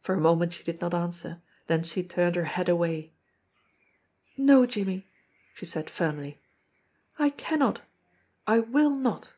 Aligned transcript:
"For 0.00 0.14
a 0.14 0.20
moment 0.22 0.54
she 0.54 0.64
did 0.64 0.80
not 0.80 0.94
answer, 0.94 1.42
then 1.66 1.82
she 1.82 2.02
turned 2.02 2.34
her 2.34 2.44
head 2.46 2.66
away. 2.70 3.12
"No, 4.38 4.64
Jimmie!" 4.64 5.06
she 5.52 5.66
said 5.66 5.90
firmly. 5.90 6.40
"I 7.18 7.28
cannot! 7.28 7.82
I 8.46 8.60
will 8.60 8.88
not! 8.88 9.34